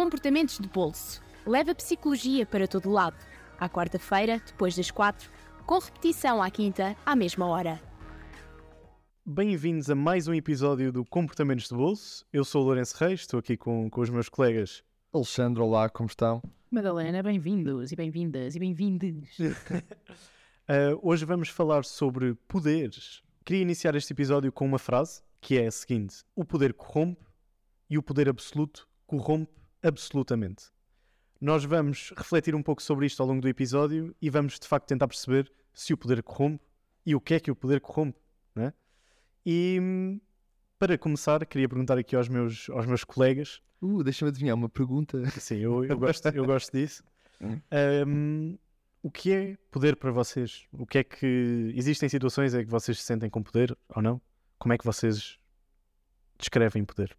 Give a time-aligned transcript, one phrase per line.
[0.00, 1.20] Comportamentos de bolso.
[1.44, 3.18] Leva psicologia para todo lado.
[3.58, 5.30] À quarta-feira, depois das quatro,
[5.66, 7.78] com repetição à quinta, à mesma hora.
[9.26, 12.24] Bem-vindos a mais um episódio do Comportamentos de Bolso.
[12.32, 14.82] Eu sou o Lourenço Reis, estou aqui com, com os meus colegas.
[15.12, 16.40] Alexandre, olá, como estão?
[16.70, 19.38] Madalena, bem-vindos e bem-vindas e bem-vindes.
[19.38, 19.52] Uh,
[21.02, 23.22] hoje vamos falar sobre poderes.
[23.44, 27.26] Queria iniciar este episódio com uma frase que é a seguinte: O poder corrompe
[27.90, 30.66] e o poder absoluto corrompe absolutamente.
[31.40, 34.86] Nós vamos refletir um pouco sobre isto ao longo do episódio e vamos de facto
[34.86, 36.62] tentar perceber se o poder corrompe
[37.06, 38.18] e o que é que o poder corrompe.
[38.54, 38.72] Né?
[39.44, 40.20] E
[40.78, 43.62] para começar, queria perguntar aqui aos meus, aos meus colegas.
[43.80, 45.24] Uh, deixa-me adivinhar uma pergunta.
[45.40, 47.02] Sim, eu, eu, gosto, eu gosto disso.
[48.06, 48.58] Um,
[49.02, 50.66] o que é poder para vocês?
[50.72, 51.72] O que é que.
[51.74, 54.20] Existem situações em que vocês se sentem com poder ou não?
[54.58, 55.38] Como é que vocês
[56.38, 57.16] descrevem poder?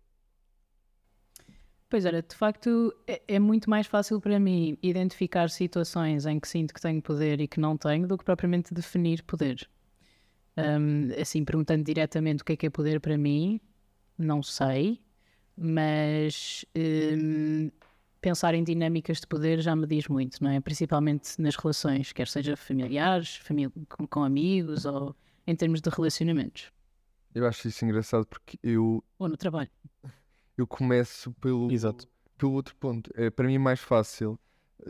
[1.91, 6.47] Pois olha, de facto é, é, muito mais fácil para mim identificar situações em que
[6.47, 9.69] sinto que tenho poder e que não tenho do que propriamente definir poder.
[10.55, 13.59] Um, assim, perguntando diretamente o que é que é poder para mim,
[14.17, 15.01] não sei,
[15.57, 17.69] mas um,
[18.21, 20.61] pensar em dinâmicas de poder já me diz muito, não é?
[20.61, 25.13] Principalmente nas relações, quer seja familiares, família, com, com amigos ou
[25.45, 26.71] em termos de relacionamentos.
[27.35, 29.03] Eu acho isso engraçado porque eu.
[29.19, 29.69] Ou no trabalho
[30.57, 32.07] eu começo pelo, Exato.
[32.37, 33.11] pelo outro ponto.
[33.15, 34.39] É, para mim é mais fácil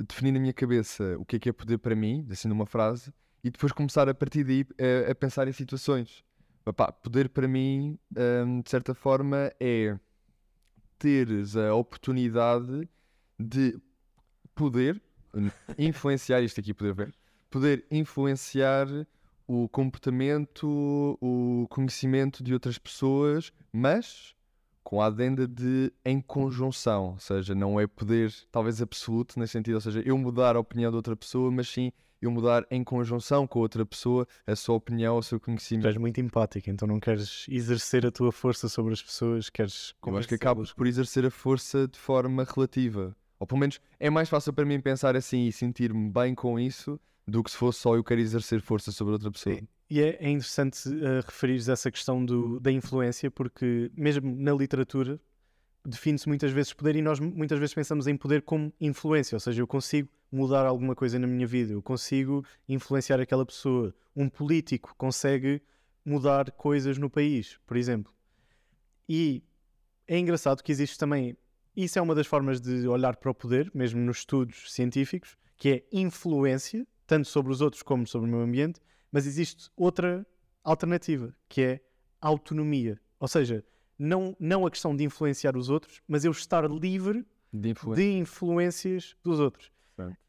[0.08, 3.14] definir na minha cabeça o que é que é poder para mim, assim numa frase,
[3.44, 4.66] e depois começar a partir daí
[5.08, 6.24] a, a pensar em situações.
[6.66, 9.98] Epá, poder para mim, hum, de certa forma, é
[11.00, 12.88] teres a oportunidade
[13.40, 13.78] de
[14.54, 15.02] poder
[15.78, 17.16] influenciar, isto aqui poder ver,
[17.50, 18.88] poder influenciar
[19.48, 24.36] o comportamento, o conhecimento de outras pessoas, mas
[24.84, 29.76] com a adenda de em conjunção, ou seja, não é poder talvez absoluto nesse sentido,
[29.76, 33.48] ou seja, eu mudar a opinião de outra pessoa, mas sim eu mudar em conjunção
[33.48, 35.84] com outra pessoa a sua opinião, o seu conhecimento.
[35.84, 39.96] Tu és muito empático, então não queres exercer a tua força sobre as pessoas, queres.
[40.06, 43.16] Eu acho que acabas por exercer a força de forma relativa.
[43.40, 47.00] Ou pelo menos é mais fácil para mim pensar assim e sentir-me bem com isso
[47.28, 49.58] do que se fosse só eu quero exercer força sobre outra pessoa.
[49.92, 55.20] E é, é interessante uh, referir essa questão do, da influência, porque mesmo na literatura
[55.86, 59.62] define-se muitas vezes poder e nós muitas vezes pensamos em poder como influência, ou seja,
[59.62, 63.94] eu consigo mudar alguma coisa na minha vida, eu consigo influenciar aquela pessoa.
[64.16, 65.62] Um político consegue
[66.06, 68.14] mudar coisas no país, por exemplo.
[69.10, 69.44] E
[70.08, 71.36] é engraçado que existe também,
[71.76, 75.70] isso é uma das formas de olhar para o poder, mesmo nos estudos científicos, que
[75.70, 78.80] é influência, tanto sobre os outros como sobre o meio ambiente,
[79.12, 80.26] mas existe outra
[80.64, 81.82] alternativa, que é
[82.20, 83.00] autonomia.
[83.20, 83.64] Ou seja,
[83.98, 89.16] não, não a questão de influenciar os outros, mas eu estar livre de, de influências
[89.24, 89.72] dos outros.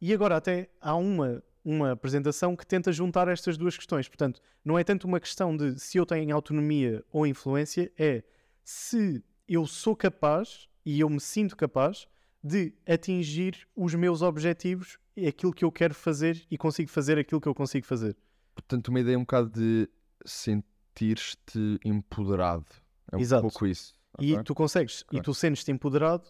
[0.01, 4.09] E agora até há uma, uma apresentação que tenta juntar estas duas questões.
[4.09, 8.23] Portanto, não é tanto uma questão de se eu tenho autonomia ou influência, é
[8.63, 12.07] se eu sou capaz e eu me sinto capaz
[12.43, 17.49] de atingir os meus objetivos, aquilo que eu quero fazer e consigo fazer aquilo que
[17.49, 18.17] eu consigo fazer.
[18.55, 19.89] Portanto, uma ideia um bocado de
[20.25, 22.67] sentir-te empoderado.
[23.11, 23.43] É um Exato.
[23.43, 23.95] pouco isso.
[24.19, 24.45] E okay?
[24.45, 25.19] tu consegues, okay.
[25.19, 26.27] e tu sentes-te empoderado,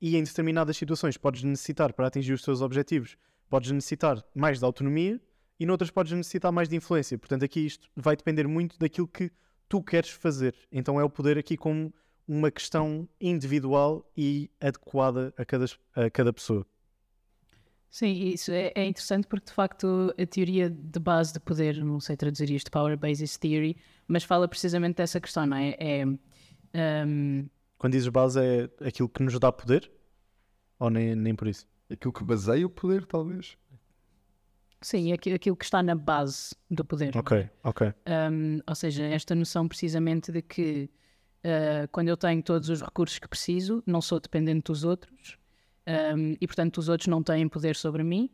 [0.00, 3.16] e em determinadas situações podes necessitar para atingir os teus objetivos,
[3.48, 5.20] podes necessitar mais de autonomia
[5.60, 7.16] e noutras podes necessitar mais de influência.
[7.16, 9.30] Portanto, aqui isto vai depender muito daquilo que
[9.68, 10.54] tu queres fazer.
[10.72, 11.94] Então é o poder aqui como
[12.26, 16.66] uma questão individual e adequada a cada, a cada pessoa.
[17.92, 22.00] Sim, isso é, é, interessante porque de facto a teoria de base de poder, não
[22.00, 23.76] sei traduzir isto, Power Basis Theory,
[24.08, 25.76] mas fala precisamente dessa questão, não é?
[25.78, 26.06] é
[27.04, 27.46] um...
[27.76, 29.92] Quando dizes base é aquilo que nos dá poder?
[30.78, 31.66] Ou nem, nem por isso?
[31.90, 33.58] Aquilo que baseia o poder, talvez.
[34.80, 37.14] Sim, aquilo que está na base do poder.
[37.14, 37.92] Ok, ok.
[38.08, 40.88] Um, ou seja, esta noção precisamente de que
[41.44, 45.41] uh, quando eu tenho todos os recursos que preciso, não sou dependente dos outros,
[45.86, 48.30] um, e portanto os outros não têm poder sobre mim.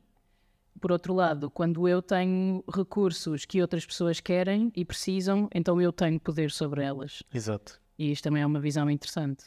[0.80, 5.92] Por outro lado, quando eu tenho recursos que outras pessoas querem e precisam, então eu
[5.92, 7.22] tenho poder sobre elas.
[7.34, 7.80] Exato.
[7.98, 9.44] E isto também é uma visão interessante.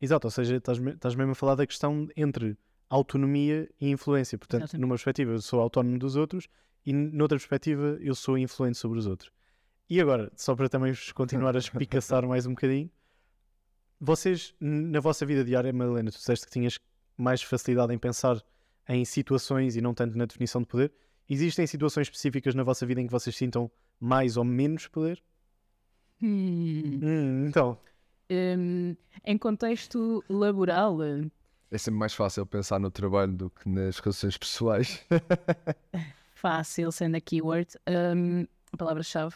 [0.00, 2.58] Exato, ou seja, estás, estás mesmo a falar da questão entre
[2.90, 4.36] autonomia e influência.
[4.36, 4.82] Portanto, Exatamente.
[4.82, 6.46] numa perspectiva eu sou autónomo dos outros
[6.84, 9.32] e noutra perspectiva eu sou influente sobre os outros.
[9.88, 12.90] E agora, só para também continuar a espicaçar mais um bocadinho,
[14.00, 16.78] vocês, na vossa vida diária, Madalena, tu disseste que tinhas
[17.16, 18.42] mais facilidade em pensar
[18.88, 20.92] em situações e não tanto na definição de poder.
[21.28, 25.22] Existem situações específicas na vossa vida em que vocês sintam mais ou menos poder?
[26.22, 27.00] Hum.
[27.02, 27.78] Hum, então.
[28.30, 30.98] Um, em contexto laboral,
[31.70, 35.04] É sempre mais fácil pensar no trabalho do que nas relações pessoais.
[36.34, 39.34] Fácil, sendo a keyword, hum, a palavra-chave.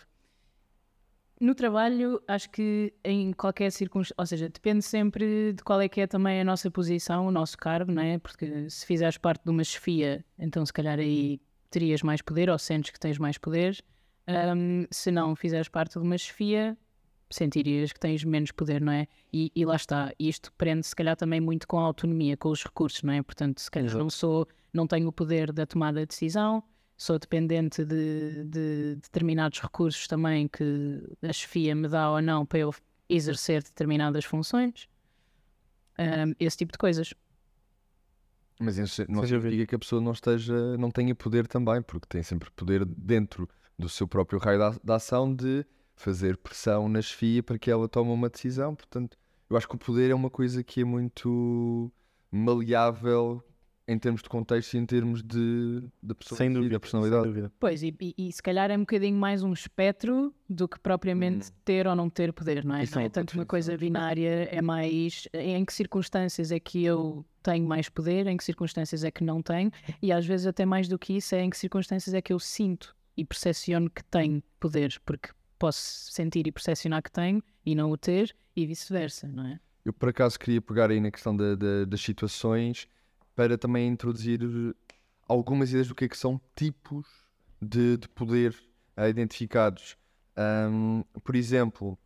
[1.40, 6.00] No trabalho, acho que em qualquer circunstância, ou seja, depende sempre de qual é que
[6.00, 8.18] é também a nossa posição, o nosso cargo, não é?
[8.18, 11.40] Porque se fizeres parte de uma chefia, então se calhar aí
[11.70, 13.78] terias mais poder ou sentes que tens mais poder.
[14.28, 16.76] Um, se não fizeres parte de uma chefia,
[17.30, 19.06] sentirias que tens menos poder, não é?
[19.32, 22.64] E, e lá está, isto prende se calhar também muito com a autonomia, com os
[22.64, 23.22] recursos, não é?
[23.22, 24.02] Portanto, se calhar Exato.
[24.02, 26.62] não sou, não tenho o poder da tomada de decisão,
[26.98, 32.58] sou dependente de, de determinados recursos também que a chefia me dá ou não para
[32.58, 32.74] eu
[33.08, 34.88] exercer determinadas funções.
[35.96, 37.14] Um, esse tipo de coisas.
[38.60, 42.22] Mas isso não significa que a pessoa não esteja, não tenha poder também, porque tem
[42.24, 43.48] sempre poder dentro
[43.78, 45.64] do seu próprio raio da, da ação de
[45.94, 48.74] fazer pressão na chefia para que ela tome uma decisão.
[48.74, 49.16] Portanto,
[49.48, 51.92] eu acho que o poder é uma coisa que é muito
[52.30, 53.42] maleável
[53.88, 56.74] em termos de contexto e em termos de, de pessoa Sem e dúvida.
[56.74, 57.22] da personalidade.
[57.22, 57.52] Sem dúvida.
[57.58, 61.50] Pois, e, e- e se calhar é um bocadinho mais um espectro do que propriamente
[61.64, 62.84] ter ou não ter poder, não é?
[62.84, 66.60] Isso Não é é uma tanto uma coisa binária, é mais em que circunstâncias é
[66.60, 69.70] que eu tenho mais poder, em que circunstâncias é que não tenho,
[70.02, 72.38] e às vezes até mais do que isso é em que circunstâncias é que eu
[72.38, 77.90] sinto e percepciono que tenho poder, porque posso sentir e percepcionar que tenho e não
[77.90, 79.58] o ter, e vice-versa, não é?
[79.84, 82.86] Eu por acaso queria pegar aí na questão da- da- das situações
[83.38, 84.40] para também introduzir
[85.28, 87.06] algumas ideias do que é que são tipos
[87.62, 88.52] de, de poder
[88.96, 89.96] ah, identificados.
[90.36, 91.96] Ahm, por exemplo,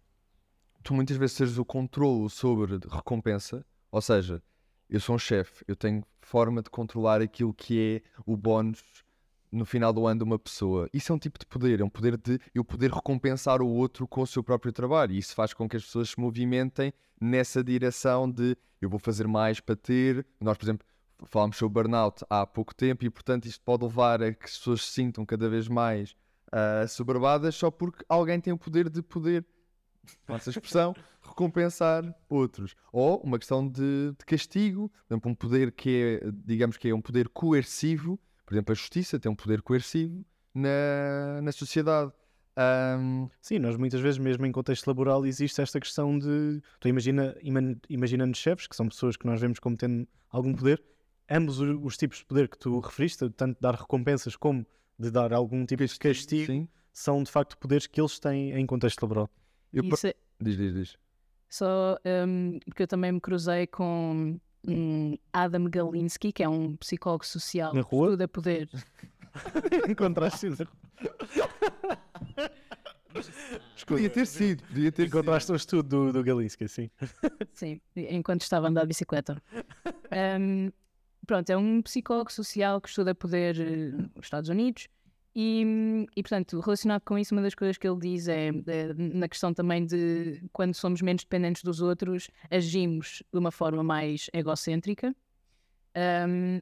[0.82, 4.43] tu muitas vezes teres o controle sobre recompensa, ou seja,
[4.90, 9.02] eu sou um chefe, eu tenho forma de controlar aquilo que é o bónus
[9.50, 10.87] no final do ano de uma pessoa.
[10.93, 14.06] Isso é um tipo de poder, é um poder de eu poder recompensar o outro
[14.06, 15.12] com o seu próprio trabalho.
[15.14, 19.26] E isso faz com que as pessoas se movimentem nessa direção de eu vou fazer
[19.26, 20.26] mais para ter.
[20.38, 20.87] Nós, por exemplo,
[21.26, 24.84] falámos sobre burnout há pouco tempo e, portanto, isto pode levar a que as pessoas
[24.84, 26.14] se sintam cada vez mais
[26.50, 29.44] ah, soberbadas só porque alguém tem o poder de poder,
[30.26, 32.74] com essa expressão, recompensar outros.
[32.92, 36.94] Ou uma questão de, de castigo, por exemplo, um poder que é, digamos que é
[36.94, 42.12] um poder coercivo, por exemplo, a justiça tem um poder coercivo na, na sociedade.
[42.54, 46.60] Ahm, Sim, nós muitas vezes, mesmo em contexto laboral, existe esta questão de.
[46.80, 50.82] Tu imagina, ima- imaginando chefes, que são pessoas que nós vemos como tendo algum poder,
[51.32, 54.67] ambos os tipos de poder que tu referiste, tanto dar recompensas como
[54.99, 56.69] de dar algum tipo de castigo, sim.
[56.93, 59.29] são de facto poderes que eles têm em contexto laboral.
[59.73, 60.99] Eu, é- Diz, diz, diz.
[61.49, 67.26] Só um, porque eu também me cruzei com um Adam Galinsky, que é um psicólogo
[67.26, 68.06] social Na que rua?
[68.08, 68.69] estuda poder.
[69.88, 70.49] Encontraste,
[73.87, 75.08] Podia ter sido, podia ter sido.
[75.17, 76.90] encontraste um estudo do, do Galinsky, sim.
[77.52, 79.40] Sim, enquanto estava a andar de bicicleta.
[80.38, 80.70] Um,
[81.26, 84.88] pronto, é um psicólogo social que estuda poder eh, nos Estados Unidos
[85.34, 89.28] e, e, portanto, relacionado com isso, uma das coisas que ele diz é, é, na
[89.28, 95.14] questão também de quando somos menos dependentes dos outros, agimos de uma forma mais egocêntrica
[95.94, 96.58] Um,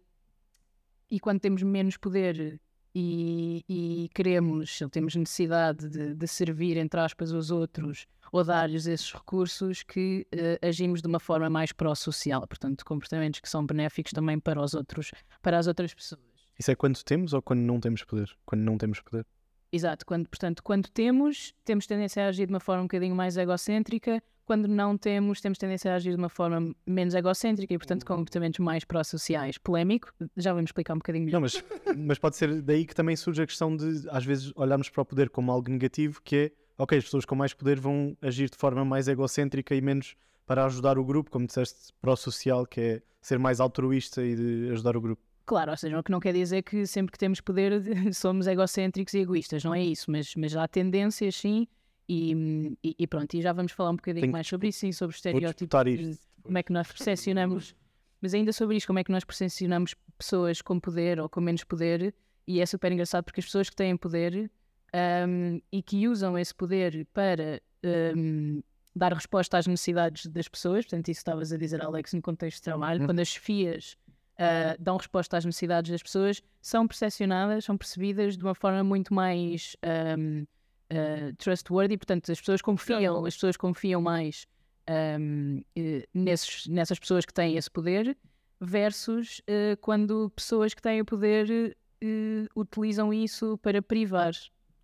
[1.08, 2.60] e quando temos menos poder
[2.94, 9.12] e, e queremos, temos necessidade de, de servir, entre aspas, os outros ou dar-lhes esses
[9.12, 14.38] recursos que eh, agimos de uma forma mais pró-social, portanto, comportamentos que são benéficos também
[14.38, 15.10] para os outros,
[15.42, 16.20] para as outras pessoas.
[16.58, 18.30] Isso é quando temos ou quando não temos poder?
[18.44, 19.26] Quando não temos poder.
[19.72, 23.36] Exato, quando, portanto, quando temos, temos tendência a agir de uma forma um bocadinho mais
[23.36, 28.04] egocêntrica, quando não temos, temos tendência a agir de uma forma menos egocêntrica e, portanto,
[28.04, 29.56] com comportamentos mais pró-sociais.
[29.58, 31.36] Polémico, já vamos explicar um bocadinho melhor.
[31.36, 31.64] Não, mas,
[31.96, 35.04] mas pode ser daí que também surge a questão de, às vezes, olharmos para o
[35.04, 38.56] poder como algo negativo, que é, ok, as pessoas com mais poder vão agir de
[38.56, 43.38] forma mais egocêntrica e menos para ajudar o grupo, como disseste, pró-social, que é ser
[43.38, 45.22] mais altruísta e de ajudar o grupo.
[45.46, 47.80] Claro, ou seja, o que não quer dizer que sempre que temos poder
[48.12, 51.68] somos egocêntricos e egoístas, não é isso, mas, mas há tendências sim,
[52.12, 54.90] e, e, e pronto, e já vamos falar um bocadinho Tenho- mais sobre isso, sim,
[54.92, 57.74] sobre estereótipos, como é que nós percepcionamos,
[58.20, 61.62] mas ainda sobre isto, como é que nós percepcionamos pessoas com poder ou com menos
[61.64, 62.12] poder,
[62.46, 64.50] e é super engraçado porque as pessoas que têm poder
[64.92, 68.60] ahm, e que usam esse poder para ahm,
[68.94, 72.62] dar resposta às necessidades das pessoas, portanto, isso estavas a dizer, Alex, no contexto de
[72.62, 73.06] trabalho, Uhum.
[73.06, 73.96] quando as chefias
[74.38, 79.12] ah, dão resposta às necessidades das pessoas, são percepcionadas, são percebidas de uma forma muito
[79.14, 80.44] mais ahm,
[80.90, 84.46] ah, trustworthy, portanto, as pessoas confiam, as pessoas confiam mais
[84.88, 88.16] ahm, eh, nesses, nessas pessoas que têm esse poder,
[88.60, 94.32] versus eh, quando pessoas que têm o poder eh, utilizam isso para privar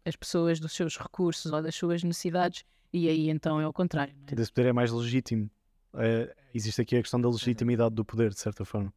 [0.04, 4.14] as pessoas dos seus recursos ou das suas necessidades, e aí então é o contrário.
[4.14, 4.40] não é?
[4.40, 5.50] Esse poder é mais legítimo
[5.94, 8.92] É, existe aqui a questão da legitimidade do poder, de certa forma.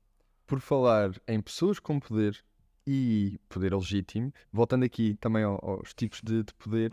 [0.45, 2.43] Por falar em pessoas com poder
[2.91, 6.91] e poder legítimo, voltando aqui também ao- aos tipos de, de poder,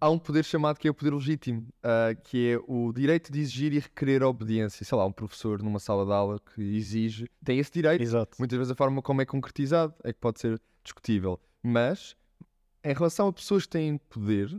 [0.00, 3.38] há um poder chamado que é o poder legítimo, ah, que é o direito de
[3.38, 4.84] exigir e requerer obediência.
[4.84, 8.02] Sei lá, um professor numa sala de aula que exige, tem esse direito.
[8.02, 8.36] Exato.
[8.40, 11.38] Muitas vezes a forma como é concretizado é que pode ser discutível.
[11.62, 12.16] Mas,
[12.82, 14.50] em relação a pessoas que têm poder,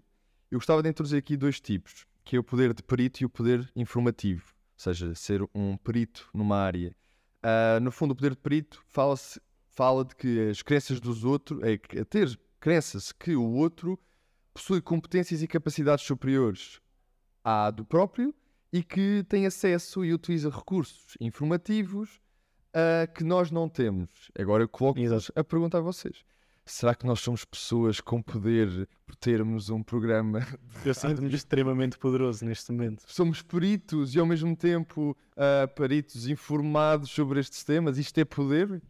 [0.49, 3.29] eu gostava de introduzir aqui dois tipos, que é o poder de perito e o
[3.29, 4.53] poder informativo.
[4.77, 6.95] Ou seja, ser um perito numa área.
[7.43, 9.41] Ah, no fundo, o poder de perito fala-se
[9.77, 12.27] fala de que as crenças dos outros, é que- é ter
[12.59, 13.97] crenças que o outro
[14.51, 16.81] possui competências e capacidades superiores
[17.43, 18.33] à do próprio
[18.73, 22.19] e que tem acesso e utiliza recursos informativos
[22.73, 24.09] ah, que nós não temos.
[24.37, 25.31] Agora eu coloco Exato.
[25.35, 26.25] a pergunta a vocês.
[26.65, 30.39] Será que nós somos pessoas com poder por termos um programa?
[30.85, 33.03] Eu sinto-me extremamente poderoso neste momento.
[33.07, 37.97] Somos peritos e ao mesmo tempo ah, peritos informados sobre estes temas?
[37.97, 38.81] Isto é poder?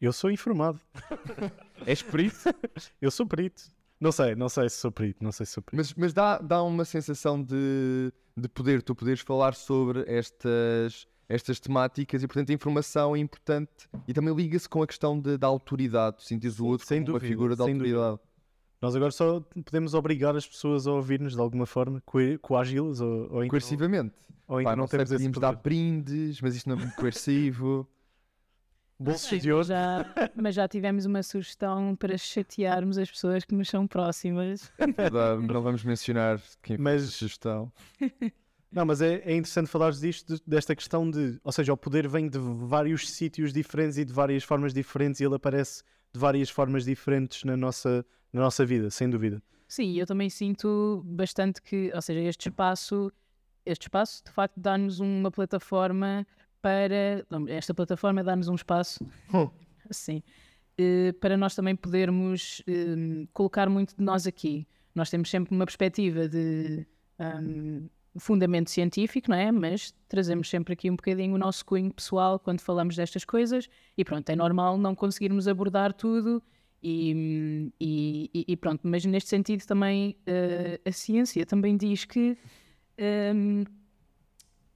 [0.00, 0.80] Eu sou informado.
[1.86, 2.36] És perito?
[3.00, 3.62] Eu sou perito.
[4.00, 5.76] Não sei, não sei se sou perito, não sei se sou perito.
[5.76, 11.60] Mas, mas dá, dá uma sensação de, de poder, tu poderes falar sobre estas, estas
[11.60, 13.70] temáticas e, portanto, a informação é importante
[14.08, 17.12] e também liga-se com a questão de- da autoridade, tu sentires o outro sem como
[17.12, 18.18] uma dúvida, figura de autoridade.
[18.80, 23.30] Nós agora só podemos obrigar as pessoas a ouvir-nos de alguma forma, coe- coagi-las ou,
[23.30, 24.14] ou Coercivamente.
[24.48, 25.46] ou Pá, então não não temos esse podíamos poder.
[25.54, 27.86] dar brindes, mas isto não é muito coercivo.
[29.02, 29.64] Bolsos de ouro.
[29.66, 30.04] já,
[30.34, 34.70] mas já tivemos uma sugestão para chatearmos as pessoas que nos são próximas.
[35.48, 37.72] Não vamos mencionar quem Mas- fez a sugestão.
[38.70, 42.06] Não, mas é, é interessante falar disto, de- desta questão de, ou seja, o poder
[42.06, 46.48] vem de vários sítios diferentes e de várias formas diferentes e ele aparece de várias
[46.50, 49.42] formas diferentes na nossa, na nossa vida, sem dúvida.
[49.66, 53.10] Sim, eu também sinto bastante que, ou seja, este espaço,
[53.66, 56.24] este espaço de facto dá-nos uma plataforma
[56.62, 59.04] para, esta plataforma dá-nos um espaço,
[59.90, 60.22] sim,
[60.78, 64.66] eh, para nós também podermos eh, colocar muito de nós aqui.
[64.94, 66.86] Nós temos sempre uma perspectiva de
[67.18, 67.86] ahm,
[68.18, 69.52] fundamento científico, não é?
[69.52, 74.04] Mas trazemos sempre aqui um bocadinho o nosso cunho pessoal quando falamos destas coisas e
[74.04, 76.42] pronto, é normal não conseguirmos abordar tudo
[76.82, 82.36] e, e- e- pronto, mas neste sentido também eh, a ciência também diz que
[82.98, 83.64] ehm,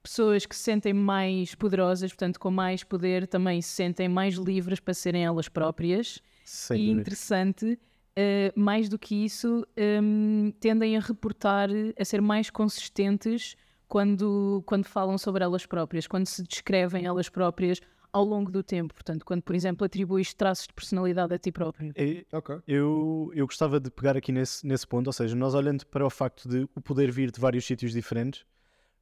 [0.09, 4.79] pessoas que se sentem mais poderosas, portanto com mais poder, também se sentem mais livres
[4.79, 7.01] para serem elas próprias Sem e dúvida.
[7.01, 7.79] interessante,
[8.15, 9.65] eh, mais do que isso,
[10.01, 11.69] hum, tendem a reportar,
[11.99, 13.55] a ser mais consistentes
[13.87, 17.81] quando, quando falam sobre elas próprias, quando se descrevem elas próprias
[18.13, 18.93] ao longo do tempo.
[18.93, 21.91] Portanto, quando, por exemplo, atribuis traços de personalidade a ti próprio.
[21.95, 22.59] É- Ok.
[22.67, 26.09] Eu, eu gostava de pegar aqui nesse, nesse ponto, ou seja, nós olhando para o
[26.09, 28.45] facto de o poder vir de vários sítios diferentes,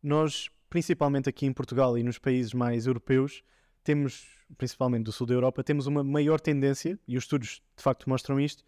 [0.02, 3.44] nós, principalmente aqui em Portugal e nos países mais europeus,
[3.84, 4.26] temos,
[4.58, 8.40] principalmente do sul da Europa, temos uma maior tendência, e os estudos de facto mostram
[8.40, 8.66] isto,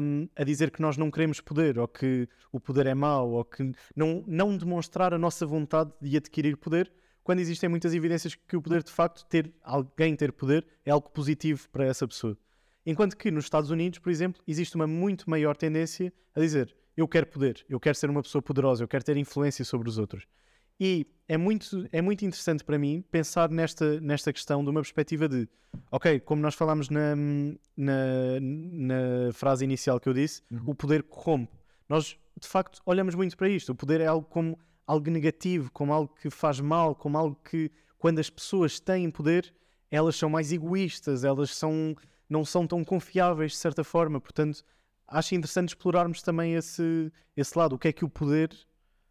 [0.00, 3.44] hum, a dizer que nós não queremos poder, ou que o poder é mau, ou
[3.44, 6.90] que não, não demonstrar a nossa vontade de adquirir poder,
[7.22, 11.10] quando existem muitas evidências que o poder de facto, ter alguém ter poder, é algo
[11.10, 12.38] positivo para essa pessoa.
[12.86, 17.06] Enquanto que nos Estados Unidos, por exemplo, existe uma muito maior tendência a dizer eu
[17.06, 20.26] quero poder, eu quero ser uma pessoa poderosa, eu quero ter influência sobre os outros.
[20.80, 25.28] E é muito, é muito interessante para mim pensar nesta, nesta questão de uma perspectiva
[25.28, 25.48] de,
[25.90, 27.14] ok, como nós falámos na,
[27.76, 31.52] na, na frase inicial que eu disse, o poder corrompe.
[31.88, 33.72] Nós, de facto, olhamos muito para isto.
[33.72, 37.70] O poder é algo como algo negativo, como algo que faz mal, como algo que,
[37.98, 39.54] quando as pessoas têm poder,
[39.90, 41.94] elas são mais egoístas, elas são,
[42.28, 44.20] não são tão confiáveis de certa forma.
[44.20, 44.64] Portanto,
[45.06, 47.74] acho interessante explorarmos também esse, esse lado.
[47.74, 48.50] O que é que o poder,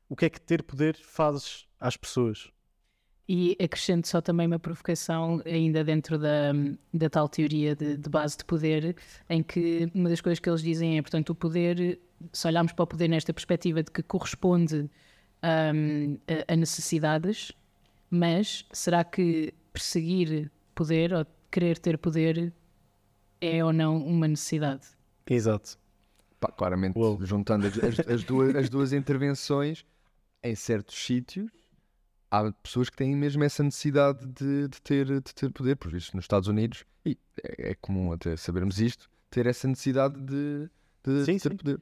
[0.10, 2.52] o que é que ter poder faz às pessoas?
[3.30, 6.54] E acrescento só também uma provocação, ainda dentro da,
[6.94, 8.96] da tal teoria de, de base de poder,
[9.30, 12.00] em que uma das coisas que eles dizem é, portanto, o poder,
[12.32, 14.90] se olharmos para o poder nesta perspectiva de que corresponde
[15.44, 17.52] hum, a, a necessidades,
[18.10, 22.54] mas será que perseguir poder ou querer ter poder
[23.42, 24.88] é ou não uma necessidade?
[25.30, 25.78] Exato.
[26.40, 27.20] Pá, claramente, Uou.
[27.26, 29.86] juntando as, as- as duas, as duas intervenções,
[30.48, 31.52] em certos sítios,
[32.30, 36.16] há pessoas que têm mesmo essa necessidade de, de ter, de ter poder, por isso
[36.16, 40.70] nos Estados Unidos, e é, é comum até sabermos isto, ter essa necessidade de,
[41.04, 41.58] de- Sim, ter sim.
[41.58, 41.82] poder.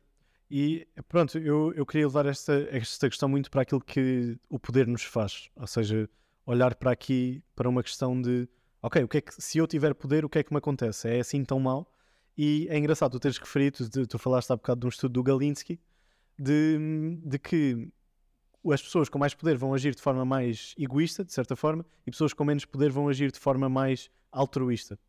[0.49, 4.85] E pronto, eu, eu queria levar esta, esta questão muito para aquilo que o poder
[4.87, 5.49] nos faz.
[5.55, 6.07] Ou seja,
[6.45, 8.47] olhar para aqui para uma questão de
[8.81, 11.09] ok, o que é que, se eu tiver poder, o que é que me acontece?
[11.09, 11.91] É assim tão mau?
[12.37, 15.23] E é engraçado tu teres referido, tu, tu falaste há bocado de um estudo do
[15.23, 15.79] Galinsky,
[16.37, 16.77] de,
[17.23, 17.89] de que
[18.73, 22.11] as pessoas com mais poder vão agir de forma mais egoísta, de certa forma, e
[22.11, 24.99] pessoas com menos poder vão agir de forma mais altruísta.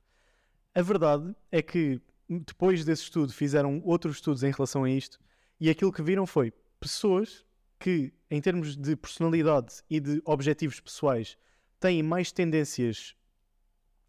[0.75, 5.19] A verdade é que depois desse estudo fizeram outros estudos em relação a isto
[5.59, 7.47] e aquilo que viram foi pessoas
[7.79, 11.37] que, em termos de personalidade e de objetivos pessoais,
[11.81, 13.15] têm mais tendências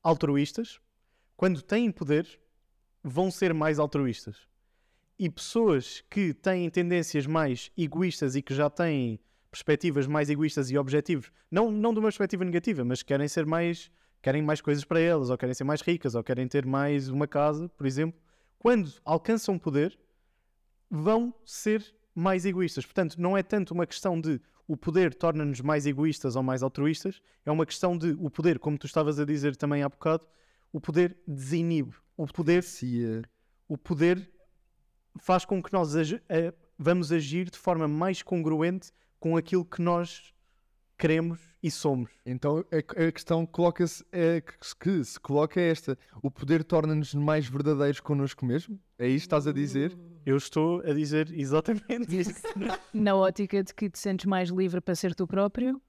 [0.01, 0.79] altruístas,
[1.35, 2.39] quando têm poder,
[3.03, 4.47] vão ser mais altruístas.
[5.19, 9.19] E pessoas que têm tendências mais egoístas e que já têm
[9.51, 13.91] perspectivas mais egoístas e objetivos, não, não de uma perspectiva negativa, mas querem ser mais,
[14.21, 17.27] querem mais coisas para elas, ou querem ser mais ricas, ou querem ter mais uma
[17.27, 18.19] casa, por exemplo,
[18.59, 19.97] quando alcançam poder,
[20.89, 22.85] vão ser mais egoístas.
[22.85, 27.21] Portanto, não é tanto uma questão de o poder torna-nos mais egoístas ou mais altruístas,
[27.45, 30.27] é uma questão de o poder, como tu estavas a dizer também há bocado,
[30.73, 31.93] o poder desinibe.
[32.17, 32.63] O poder,
[33.67, 34.29] o poder
[35.19, 40.33] faz com que nós eh, vamos agir de forma mais congruente com aquilo que nós
[40.97, 42.11] queremos e somos.
[42.25, 47.13] Então a, a questão coloca-se é que, que se coloca é esta: o poder torna-nos
[47.13, 48.79] mais verdadeiros connosco mesmo?
[48.97, 49.97] É isto que estás a dizer?
[50.25, 52.33] Eu estou a dizer exatamente isso.
[52.93, 55.81] Na ótica de que te sentes mais livre para ser tu próprio.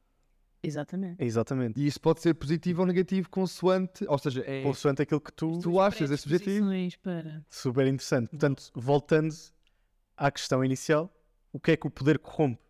[0.60, 1.22] Exatamente.
[1.22, 1.80] exatamente.
[1.80, 5.60] E isso pode ser positivo ou negativo, consoante, ou seja, é, Consoante aquilo que tu.
[5.60, 6.66] tu achas é subjetivo.
[7.00, 7.44] Para...
[7.48, 8.30] Super interessante.
[8.30, 9.32] Portanto, voltando
[10.16, 11.14] à questão inicial,
[11.52, 12.60] o que é que o poder corrompe?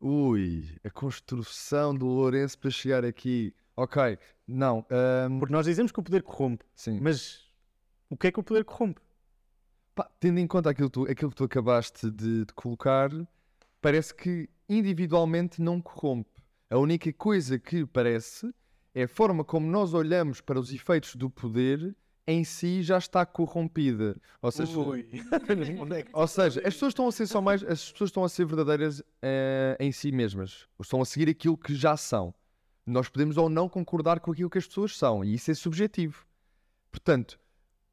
[0.00, 3.54] Ui, a construção do Lourenço para chegar aqui.
[3.76, 6.98] Ok, não, ahm, Porque nós dizemos que o poder corrompe, sim.
[7.00, 7.44] mas
[8.08, 9.00] o que é que o poder corrompe?
[9.94, 13.10] Pá, tendo em conta aquilo, que tu- aquilo que tu acabaste de, de colocar,
[13.80, 16.42] parece que individualmente não corrompe.
[16.70, 18.52] A única coisa que parece
[18.94, 21.94] é a forma como nós olhamos para os efeitos do poder
[22.26, 24.16] em si já está corrompida.
[24.42, 24.72] Ou seja,
[25.94, 28.44] é ou seja, as pessoas estão a ser só mais, as pessoas estão a ser
[28.46, 30.66] verdadeiras eh, em si mesmas.
[30.80, 32.34] Estão a seguir aquilo que já são.
[32.84, 36.24] Nós podemos ou não concordar com aquilo que as pessoas são, e isso é subjetivo.
[36.90, 37.38] Portanto,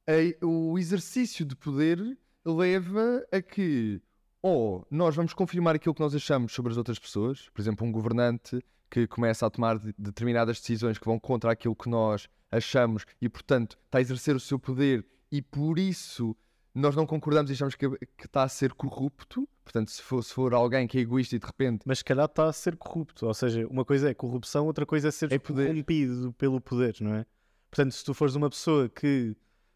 [0.08, 4.01] a- o exercício de poder leva a que
[4.41, 7.91] ou nós vamos confirmar aquilo que nós achamos sobre as outras pessoas, por exemplo, um
[7.91, 13.05] governante que começa a tomar de- determinadas decisões que vão contra aquilo que nós achamos
[13.21, 16.35] e, portanto, está a exercer o seu poder e por isso
[16.73, 19.47] nós não concordamos e achamos que, que está a ser corrupto.
[19.63, 22.25] Portanto, se for, se for alguém que é egoísta e de repente Mas se calhar
[22.25, 23.25] está a ser corrupto.
[23.25, 27.15] Ou seja, uma coisa é corrupção, outra coisa é ser É corrompido pelo poder, não
[27.15, 27.25] é?
[27.69, 29.35] Portanto, se tu fores uma pessoa que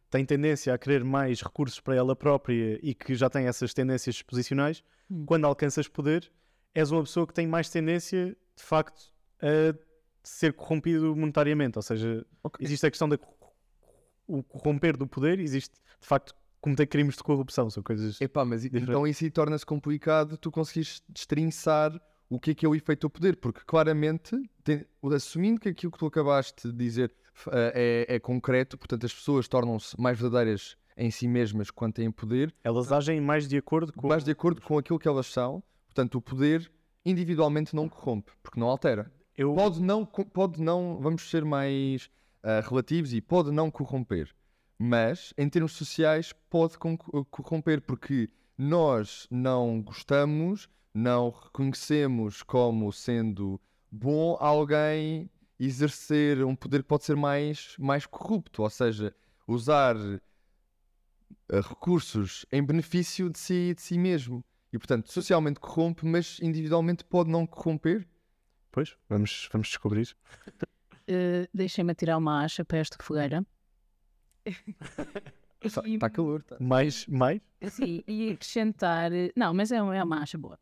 [0.09, 4.15] tem tendência a querer mais recursos para ela própria e que já tem essas tendências
[4.15, 5.25] disposicionais, Hum.
[5.25, 6.29] quando alcanças poder,
[6.73, 9.73] és uma pessoa que tem mais tendência, de facto, a
[10.27, 11.77] ser corrompido monetariamente.
[11.77, 12.25] Ou seja,
[12.59, 13.35] existe a questão da cor-
[14.27, 17.69] o corromper do poder, existe, de facto, cometer crimes de corrupção.
[17.69, 18.19] São coisas.
[18.19, 18.89] Epá, mas i- Diferente.
[18.89, 21.91] então isso torna-se complicado tu conseguires destrinçar
[22.29, 24.85] o que é que é o efeito do poder, porque claramente, tem-
[25.15, 27.13] assumindo que aquilo que tu acabaste de dizer
[27.51, 32.11] eh, é, é concreto, portanto as pessoas tornam-se mais verdadeiras em si mesmas quando têm
[32.11, 34.07] poder, Elas agem mais de acordo com.
[34.09, 36.69] mais de acordo com aquilo que elas são, portanto o poder
[37.05, 39.09] individualmente não corrompe, porque não altera.
[39.37, 42.09] Eu, Pode não, pode não, vamos ser mais
[42.41, 44.33] ah, relativos e pode não corromper,
[44.79, 53.61] mas em termos sociais pode con- corromper porque nós não gostamos, não reconhecemos como sendo
[53.91, 59.15] bom alguém exercer um poder que pode ser mais, mais corrupto, ou seja,
[59.47, 59.95] usar
[61.51, 64.43] ah, recursos em benefício de si, de si mesmo.
[64.73, 68.07] E portanto, socialmente corrompe, mas individualmente pode não corromper.
[68.77, 70.15] Pois, vamos, vamos descobrir.
[71.09, 73.43] Uh, Deixem-me tirar uma acha para esta fogueira.
[75.59, 76.57] Está E- tá calor, tá?
[76.59, 77.41] Mais, mais?
[77.71, 79.09] Sim, e acrescentar.
[79.35, 80.59] Não, mas é, é uma acha boa.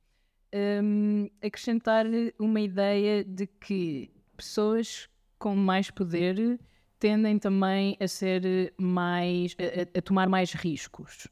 [0.82, 2.06] Hum, acrescentar
[2.40, 6.58] uma ideia de que pessoas com mais poder
[6.98, 9.58] tendem também a ser mais.
[9.60, 11.28] a, a- a tomar mais riscos.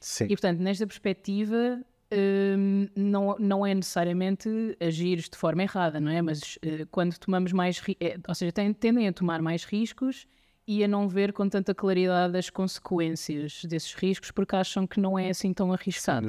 [0.00, 0.24] Sim.
[0.24, 4.48] E portanto, nesta perspectiva, hum, não, não é necessariamente
[4.80, 6.20] agir de forma errada, não é?
[6.22, 7.80] Mas eh, quando tomamos mais.
[8.00, 10.26] eh, ou seja, ten- tendem a tomar mais riscos
[10.66, 15.18] e a não ver com tanta claridade as consequências desses riscos porque acham que não
[15.18, 16.26] é assim tão arriscado.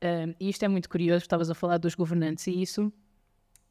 [0.00, 2.92] Um, e isto é muito curioso, estavas a falar dos governantes e isso,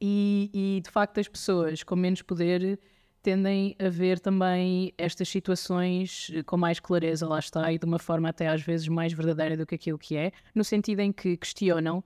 [0.01, 2.79] e, e, de facto as pessoas com menos poder
[3.27, 7.99] tendem a ver também estas situações eh, com mais clareza, lá está, e de uma
[7.99, 11.35] forma até às vezes mais verdadeira do que aquilo que é, no sentido em que
[11.35, 12.01] questionam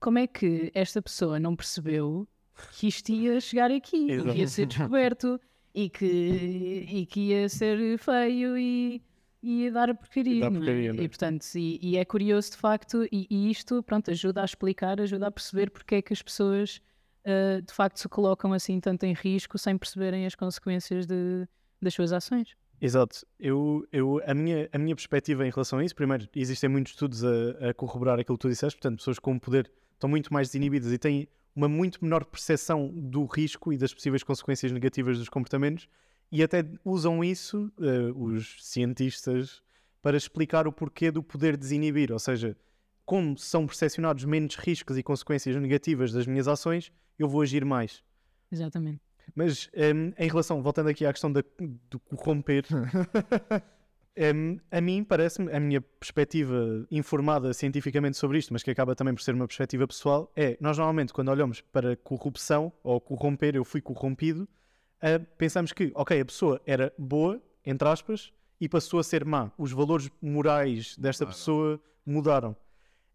[0.00, 2.26] como é que esta pessoa não percebeu
[2.72, 4.30] que isto ia chegar aqui, Exato.
[4.30, 5.38] e ia ser descoberto,
[5.74, 9.02] e que, e que ia ser feio e
[9.42, 10.40] e a dar a porcaria.
[10.40, 10.60] dar não é?
[10.60, 11.04] porcaria, não é?
[11.04, 14.98] E portanto, e, e é curioso de facto, e, e isto pronto, ajuda a explicar,
[14.98, 16.80] ajuda a perceber porque é que as pessoas
[17.24, 21.46] ah, de facto se colocam assim tanto em risco sem perceberem as consequências de,
[21.80, 22.56] das suas ações.
[22.80, 23.26] Exato.
[23.38, 27.24] Eu, eu, a, minha, a minha perspectiva em relação a isso, primeiro, existem muitos estudos
[27.24, 30.92] a, a corroborar aquilo que tu disseste, portanto, pessoas com poder estão muito mais desinibidas
[30.92, 35.88] e têm uma muito menor percepção do risco e das possíveis consequências negativas dos comportamentos
[36.30, 39.60] e até usam isso, eh, os cientistas,
[40.00, 42.56] para explicar o porquê do poder desinibir, ou seja,
[43.08, 48.04] como são percepcionados menos riscos e consequências negativas das minhas ações, eu vou agir mais.
[48.52, 49.00] Exatamente.
[49.34, 51.42] Mas em, em relação, voltando aqui à questão da,
[51.88, 52.66] do corromper,
[54.14, 59.14] em, a mim parece-me, a minha perspectiva informada cientificamente sobre isto, mas que acaba também
[59.14, 63.64] por ser uma perspectiva pessoal, é nós normalmente quando olhamos para corrupção ou corromper, eu
[63.64, 64.46] fui corrompido,
[65.00, 69.50] ah, pensamos que, ok, a pessoa era boa, entre aspas, e passou a ser má.
[69.56, 71.38] Os valores morais desta Mudaram.
[71.38, 72.56] pessoa mudaram.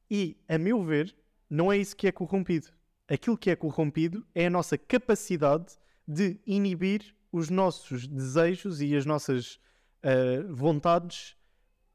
[0.09, 1.15] E, a meu ver,
[1.49, 2.67] não é isso que é corrompido.
[3.07, 9.05] Aquilo que é corrompido é a nossa capacidade de inibir os nossos desejos e as
[9.05, 9.59] nossas
[10.03, 11.35] ah, vontades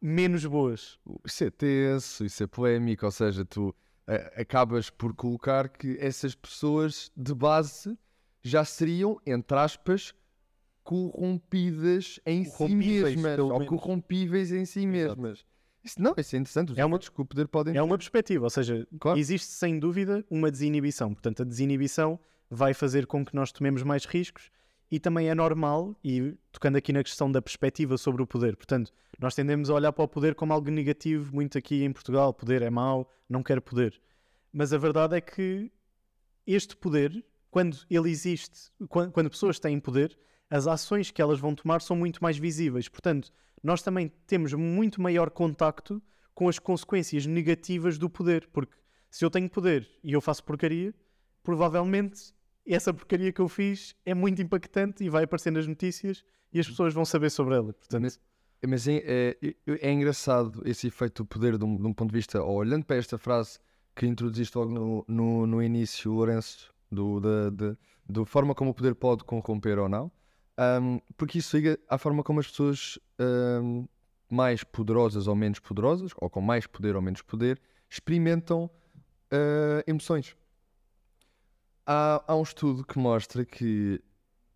[0.01, 0.99] menos boas.
[1.25, 3.75] Isso é tenso, isso é polémico, ou seja, tu
[4.07, 7.99] eh, acabas por colocar que essas pessoas de base
[8.43, 10.15] já seriam, entre aspas,
[10.83, 15.45] corrompidas em si mesmas, ou corrompíveis em si Exato.
[15.89, 18.45] Isso, não, isso é interessante, É uma- efeitos que o poder podem É uma perspectiva,
[18.45, 19.19] ou seja, Claro.
[19.19, 21.13] existe sem dúvida uma desinibição.
[21.13, 22.19] Portanto, a desinibição
[22.51, 24.51] vai fazer com que nós tomemos mais riscos
[24.91, 28.93] e também é normal, e tocando aqui na questão da perspectiva sobre o poder, portanto,
[29.19, 32.63] nós tendemos a olhar para o poder como algo negativo, muito aqui em Portugal, poder
[32.63, 34.01] é mau, não quero poder.
[34.53, 35.71] Mas a verdade é que
[36.47, 41.55] este poder, quando ele existe, quan- quando, pessoas têm poder, as ações que elas vão
[41.55, 42.89] tomar são muito mais visíveis.
[42.89, 43.31] Portanto,
[43.63, 46.03] nós também temos muito maior contacto
[46.35, 48.77] com as consequências negativas do poder, porque
[49.11, 50.95] se eu tenho poder e eu faço porcaria,
[51.43, 52.33] provavelmente
[52.67, 56.69] essa porcaria que eu fiz é muito impactante e vai aparecer nas notícias e as
[56.69, 57.73] pessoas vão saber sobre ela.
[57.73, 58.21] Portanto, Mas-
[58.67, 62.17] Mas é, é, é engraçado esse efeito do poder de um, de um ponto de
[62.17, 63.59] vista, olhando para esta frase
[63.95, 67.77] que introduziste logo no, no, no início, Lourenço, do, da, da,
[68.09, 70.11] da forma como o poder pode corromper ou não,
[70.59, 73.87] ahm, porque isso liga à forma como as pessoas ahm,
[74.31, 78.71] mais poderosas ou menos poderosas, ou com mais poder ou menos poder, experimentam
[79.33, 80.37] ah, emoções.
[81.87, 84.03] Há, há um estudo que mostra que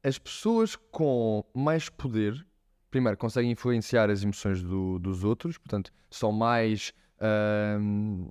[0.05, 2.47] as pessoas com mais poder
[2.93, 6.93] primeiro, conseguem influenciar as emoções do- dos outros, portanto, são mais.
[7.19, 8.27] ahm,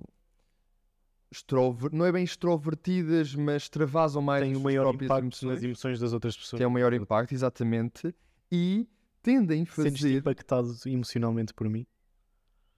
[1.32, 5.50] extrover- não é bem extrovertidas, mas extravasam mais tem as um suas maior impacto emoções,
[5.54, 6.58] nas emoções das outras pessoas.
[6.58, 8.14] tem um maior impacto, exatamente,
[8.50, 8.86] e
[9.22, 10.18] tendem a Sentes-te fazer.
[10.18, 11.86] impactado emocionalmente por mim?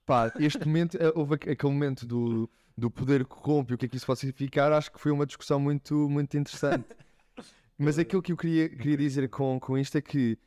[0.06, 3.88] Pá, este momento, eh, houve aqu- aquele momento do, do poder corrompe, o que é
[3.88, 6.84] que isso pode significar, acho que foi uma discussão muito, muito interessante.
[7.78, 10.38] Mas aquilo que eu queria, queria dizer com, com isto é que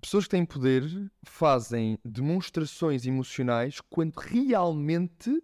[0.00, 0.84] pessoas que têm poder
[1.24, 5.42] fazem demonstrações emocionais quando realmente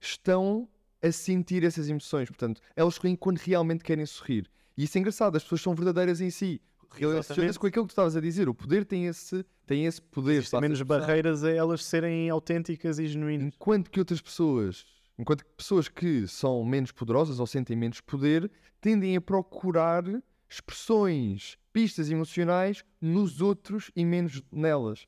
[0.00, 0.68] estão
[1.06, 2.28] a sentir essas emoções.
[2.28, 4.50] Portanto, elas sorriem quando realmente querem sorrir.
[4.76, 6.60] E isso é engraçado, as pessoas são verdadeiras em si.
[6.90, 7.58] Relaciona-se Exatamente.
[7.58, 8.48] com aquilo que tu estavas a dizer.
[8.48, 10.42] O poder tem esse, tem esse poder.
[10.42, 13.54] Passa menos barreiras a elas serem autênticas e genuínas.
[13.54, 14.84] Enquanto que outras pessoas,
[15.18, 20.04] enquanto que pessoas que são menos poderosas ou sentem menos poder, tendem a procurar
[20.48, 25.06] expressões, pistas emocionais nos outros e menos nelas.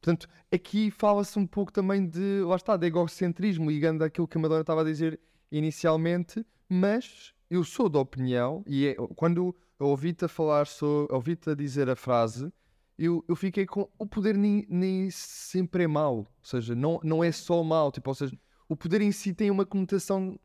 [0.00, 4.40] Portanto, aqui fala-se um pouco também de, lá está, de egocentrismo, ligando àquilo que a
[4.40, 10.28] Madonna estava a dizer inicialmente, mas eu sou da opinião, e é- quando ouvi-te a
[10.28, 12.52] falar, sobre, ouvi-te a dizer a frase,
[12.98, 17.22] eu, eu fiquei com o poder nem, nem sempre é mau, ou seja, não, não
[17.22, 18.36] é só mau, tipo, ou seja,
[18.68, 20.38] o poder em si tem uma conotação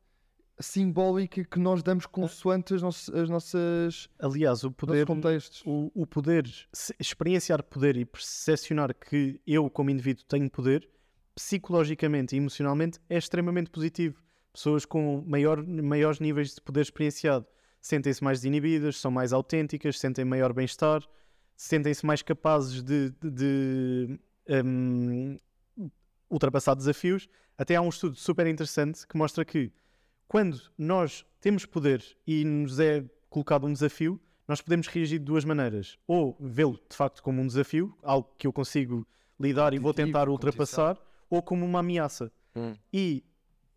[0.59, 5.63] simbólica que nós damos consoante as, nossas, as nossas Aliás, o poder, contextos.
[5.65, 6.45] o, o poder,
[6.99, 10.87] experienciar poder e percepcionar que eu, como indivíduo, tenho poder,
[11.35, 14.21] psicologicamente e emocionalmente, é extremamente positivo.
[14.53, 17.45] Pessoas com maior, maiores níveis de poder experienciado
[17.81, 21.01] sentem-se mais inibidas, são mais autênticas, sentem maior bem-estar,
[21.57, 24.19] sentem-se mais capazes de, de- de,
[24.63, 25.37] hum,
[26.29, 27.27] ultrapassar desafios.
[27.57, 29.71] Até há um estudo super interessante que mostra que
[30.27, 35.43] quando nós temos poder e nos é colocado um desafio, nós podemos reagir de duas
[35.45, 35.97] maneiras.
[36.07, 39.05] Ou vê-lo de facto como um desafio, algo que eu consigo
[39.39, 40.97] lidar e vou tentar ultrapassar,
[41.29, 42.31] ou como uma ameaça.
[42.55, 42.75] Hum.
[42.93, 43.23] E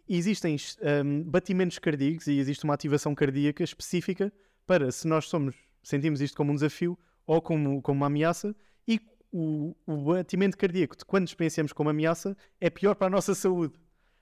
[0.09, 0.57] existem
[1.05, 4.33] hum, batimentos cardíacos e existe uma ativação cardíaca específica
[4.66, 8.55] para se nós somos, sentimos isto como um desafio ou como, como uma ameaça.
[8.87, 9.01] E
[9.33, 13.75] o, o batimento cardíaco de quando experienciamos como ameaça é pior para a nossa saúde.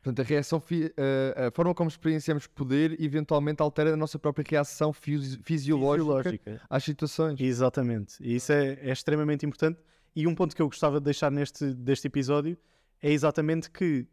[0.02, 0.92] Portanto, a reação, fi-
[1.36, 6.60] a, a forma como experienciamos poder eventualmente altera a nossa própria reação fisi- fisiológica, Fisiológica.
[6.68, 7.40] às situações.
[7.40, 8.16] Exatamente.
[8.20, 9.80] E isso é, é extremamente importante.
[10.14, 12.56] E um ponto que eu gostava de deixar neste deste episódio
[13.02, 14.06] é exatamente que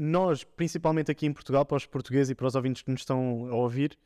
[0.00, 3.48] nós, principalmente aqui em Portugal, para os portugueses e para os ouvintes que nos estão
[3.50, 3.98] a ouvir,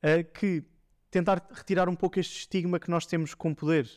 [0.00, 0.62] é que
[1.10, 3.90] tentar retirar um pouco este estigma que nós temos com poder.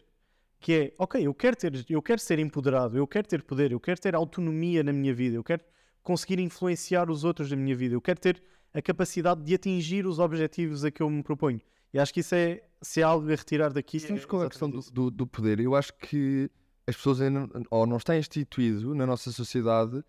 [0.59, 3.79] Que é, ok, eu quero, ter, eu quero ser empoderado, eu quero ter poder, eu
[3.79, 5.61] quero ter autonomia na minha vida, eu quero
[6.01, 8.41] conseguir influenciar os outros na minha vida, eu quero ter
[8.73, 11.61] a capacidade de atingir os objetivos a que eu me proponho.
[11.93, 13.97] E acho que isso é, se é algo a retirar daqui.
[13.97, 15.59] Estamos é com a questão do, do, do poder.
[15.59, 16.49] Eu acho que
[16.87, 20.03] as pessoas ainda não- ou não está instituído na nossa sociedade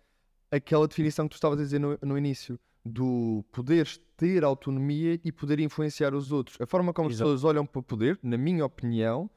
[0.51, 5.31] aquela definição que tu estavas a dizer no, no início do poderes ter autonomia e
[5.31, 6.59] poder influenciar os outros.
[6.59, 7.31] A forma como as Exato.
[7.31, 9.29] pessoas olham para o poder, na minha opinião,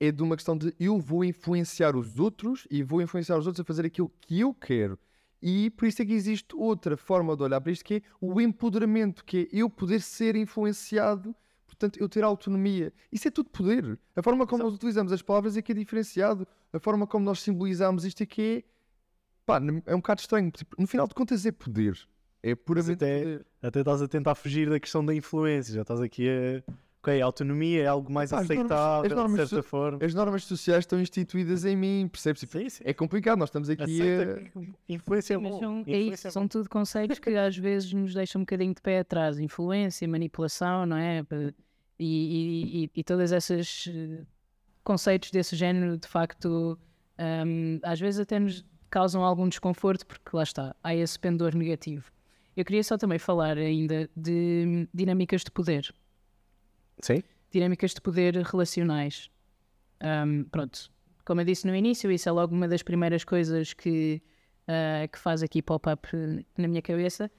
[0.00, 3.60] é de uma questão de eu vou influenciar os outros e vou influenciar os outros
[3.60, 4.98] a fazer aquilo que eu quero.
[5.40, 8.40] E por isso é que existe outra forma de olhar para isto que é o
[8.40, 11.34] empoderamento, que é eu poder ser influenciado,
[11.66, 12.92] portanto, eu ter autonomia.
[13.12, 13.98] Isso é tudo poder.
[14.14, 16.46] A forma como nós utilizamos as palavras é que é diferenciado.
[16.72, 18.75] A forma como nós simbolizamos isto é que é.
[19.46, 20.50] Pá, é um bocado estranho.
[20.50, 21.96] Tipo, no final de contas é poder.
[22.42, 23.46] É puramente até- poder.
[23.62, 26.72] Até estás a tentar fugir da questão da influência, já estás aqui a.
[27.00, 29.98] Ok, a autonomia é algo mais Pá, as normas- aceitável, as normas de certa forma.
[30.04, 32.40] As normas sociais estão instituídas em mim, percebes?
[32.40, 32.82] Tipo, Sim, sim.
[32.84, 34.92] É complicado, nós estamos aqui Aceita a.
[34.92, 35.60] influência é bom.
[35.60, 38.82] são, é isso, é são tudo conceitos que às vezes nos deixam um bocadinho de
[38.82, 39.38] pé atrás.
[39.38, 41.24] Influência, manipulação, não é?
[41.96, 44.24] E, e, e, e todas essas eh,
[44.82, 46.76] conceitos desse género, de facto,
[47.46, 52.10] hum, às vezes até nos causam algum desconforto, porque lá está, há esse pendor negativo.
[52.56, 55.94] Eu queria só também falar ainda de dinâmicas de poder
[57.00, 57.22] Sim?
[57.50, 59.30] dinâmicas de poder relacionais.
[60.00, 60.90] Ahm, pronto,
[61.24, 64.22] como eu disse no início, isso é logo uma das primeiras coisas que,
[64.66, 66.08] ah, que faz aqui pop-up
[66.56, 67.30] na minha cabeça,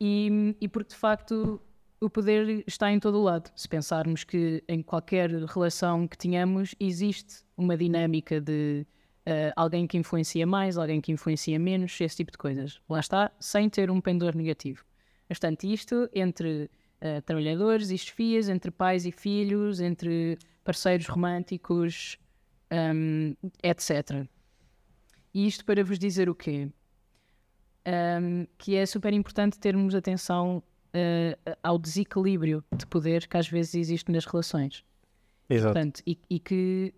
[0.00, 1.60] e, e porque de facto
[2.00, 3.50] o poder está em todo o lado.
[3.56, 8.86] Se pensarmos que em qualquer relação que tenhamos existe uma dinâmica de
[9.26, 12.80] ah, alguém que influencia mais, alguém que influencia menos, esse tipo de coisas.
[12.88, 14.84] Lá está, sem ter um pendor negativo.
[15.28, 22.18] Bastante isto entre uh, trabalhadores e chefias, entre pais e filhos, entre parceiros românticos,
[22.70, 24.26] um, etc.
[25.32, 26.68] E isto para vos dizer o quê?
[27.86, 33.74] Um, que é super importante termos atenção uh, ao desequilíbrio de poder que às vezes
[33.74, 34.84] existe nas relações.
[35.48, 35.72] Exato.
[35.72, 36.94] Portanto, e, e que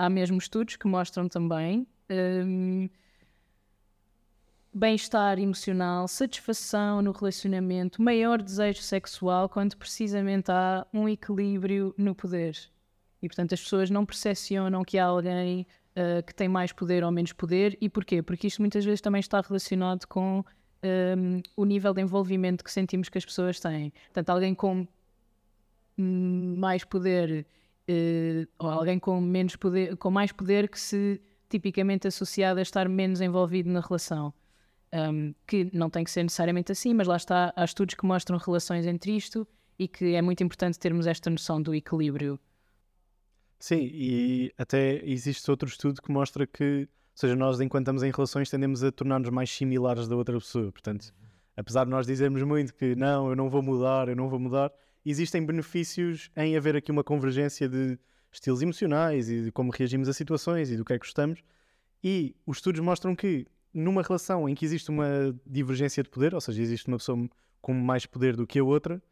[0.00, 2.88] há mesmo estudos que mostram também hum,
[4.72, 12.56] bem-estar emocional, satisfação no relacionamento, maior desejo sexual quando precisamente há um equilíbrio no poder.
[13.22, 17.10] E portanto as pessoas não percepcionam que há alguém uh, que tem mais poder ou
[17.10, 17.76] menos poder.
[17.78, 18.22] E porquê?
[18.22, 20.42] Porque isto muitas vezes também está relacionado com
[20.82, 23.92] hum, o nível de envolvimento que sentimos que as pessoas têm.
[24.06, 24.88] Portanto, alguém com
[25.98, 27.46] hum, mais poder
[27.92, 32.88] eh, ou alguém com menos poder, com mais poder que se tipicamente associado a estar
[32.88, 34.32] menos envolvido na relação.
[34.92, 38.38] Um, que não tem que ser necessariamente assim, mas lá está, há estudos que mostram
[38.38, 39.46] relações entre isto
[39.78, 42.38] e que é muito importante termos esta noção do equilíbrio.
[43.58, 48.10] Sim, e até existe outro estudo que mostra que, ou seja, nós enquanto estamos em
[48.10, 50.72] relações tendemos a tornar-nos mais similares da outra pessoa.
[50.72, 51.12] Portanto,
[51.56, 54.72] apesar de nós dizermos muito que não, eu não vou mudar, eu não vou mudar,
[55.04, 57.98] existem benefícios em haver aqui uma convergência de
[58.32, 61.42] estilos emocionais e de como reagimos a situações e do que é que gostamos.
[62.02, 66.40] E os estudos mostram que numa relação em que existe uma divergência de poder, ou
[66.40, 67.28] seja, existe uma pessoa
[67.60, 69.02] com mais poder do que a outra,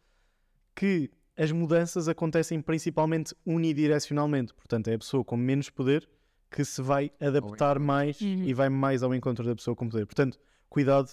[0.75, 4.53] que as mudanças acontecem principalmente unidirecionalmente.
[4.55, 6.09] Portanto, é a pessoa com menos poder
[6.51, 8.45] que se vai adaptar mais Uhum.
[8.45, 10.07] e vai mais ao encontro da pessoa com poder.
[10.07, 11.11] Portanto, cuidado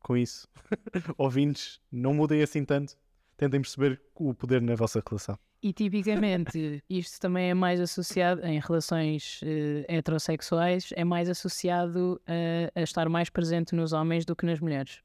[0.00, 0.48] com isso.
[1.18, 2.96] Ouvintes, não mudem assim tanto.
[3.40, 5.38] Tentem perceber o poder na vossa relação.
[5.62, 12.78] E tipicamente isto também é mais associado em relações eh, heterossexuais, é mais associado a,
[12.78, 15.00] a estar mais presente nos homens do que nas mulheres.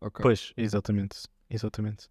[0.00, 0.22] Ok.
[0.22, 1.24] Pois, exatamente.
[1.50, 2.08] Exatamente.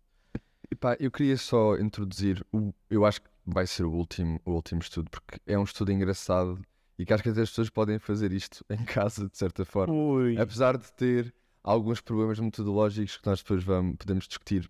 [0.69, 4.79] Epá, eu queria só introduzir, o, eu acho que vai ser o último, o último
[4.79, 6.61] estudo, porque é um estudo engraçado
[6.99, 9.91] e que acho que até as pessoas podem fazer isto em casa, de certa forma.
[9.91, 10.37] Ui.
[10.37, 14.69] Apesar de ter alguns problemas metodológicos que nós depois vamos, podemos discutir.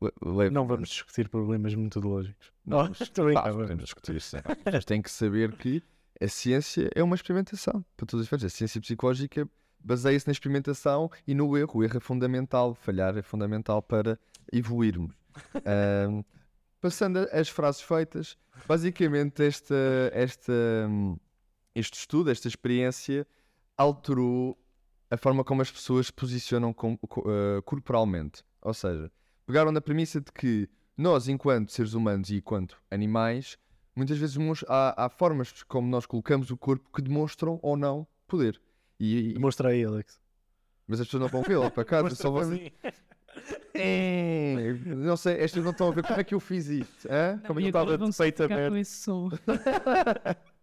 [0.00, 0.50] le-.
[0.50, 2.52] Não vamos discutir problemas metodológicos.
[2.68, 2.88] Pá,
[3.22, 4.36] brincar, podemos discutir isso.
[4.36, 4.42] sim.
[4.72, 5.82] Mas tem que saber que
[6.20, 8.44] a ciência é uma experimentação, para todos os efeitos.
[8.46, 9.48] A ciência psicológica
[9.80, 11.78] baseia-se na experimentação e no erro.
[11.78, 14.18] O erro é fundamental, falhar é fundamental para
[14.52, 15.14] evoluirmos.
[15.64, 16.24] Ahm,
[16.80, 19.74] passando as frases feitas, basicamente esta,
[20.12, 20.52] esta,
[20.88, 21.16] hum,
[21.74, 23.26] este estudo, esta experiência,
[23.76, 24.58] alterou
[25.10, 28.42] a forma como as pessoas se posicionam com- co- eh, corporalmente.
[28.62, 29.10] Ou seja,
[29.46, 33.56] pegaram na premissa de que nós, enquanto seres humanos e enquanto animais,
[33.96, 34.36] muitas vezes
[34.68, 38.60] há, há formas como nós colocamos o corpo que demonstram ou não poder.
[39.00, 40.20] E, e- Demonstra aí, Alex.
[40.86, 42.42] mas as pessoas não vão vê-lo para casa, só vão
[43.74, 47.06] É, Não sei, estas não estão a ver como é que eu fiz isto.
[47.08, 47.38] hã?
[47.46, 48.72] Como é que eu estava de peito aberto.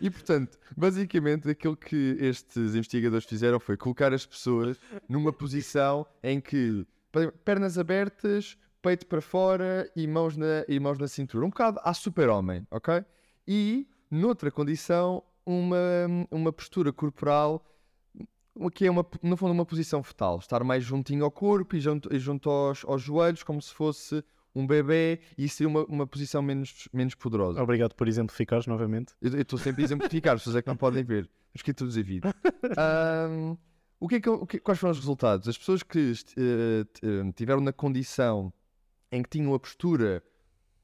[0.00, 6.40] E portanto, basicamente aquilo que estes investigadores fizeram foi colocar as pessoas numa posição em
[6.40, 11.44] que pe- pernas abertas, peito para fora e mãos na, e mãos na cintura.
[11.44, 13.04] Um bocado à super-homem, ok?
[13.46, 15.76] E, noutra condição, uma,
[16.30, 17.64] uma postura corporal
[18.74, 20.38] que é, uma, no fundo, uma posição fetal.
[20.38, 24.24] Estar mais juntinho ao corpo e junto, e junto aos, aos joelhos, como se fosse
[24.60, 27.62] um bebê, e isso seria uma, uma posição menos, menos poderosa.
[27.62, 29.14] Obrigado por exemplificares novamente.
[29.20, 31.28] Eu estou sempre a exemplificar, as pessoas é que não podem ver.
[31.54, 32.30] Mas que traduzir vídeo.
[32.76, 33.56] Ahm,
[34.00, 35.48] o que é que, o que- quais foram os resultados?
[35.48, 38.52] As pessoas que eh, eh, tiveram na condição
[39.10, 40.22] em que tinham a postura